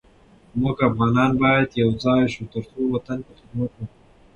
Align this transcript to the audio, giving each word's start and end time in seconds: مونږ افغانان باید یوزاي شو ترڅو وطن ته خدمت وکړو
مونږ 0.59 0.77
افغانان 0.89 1.31
باید 1.41 1.69
یوزاي 1.81 2.21
شو 2.33 2.43
ترڅو 2.53 2.79
وطن 2.93 3.17
ته 3.25 3.31
خدمت 3.39 3.71
وکړو 3.75 3.85